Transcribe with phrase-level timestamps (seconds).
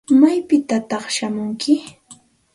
[0.19, 1.73] ¿Maypitataq shamunki?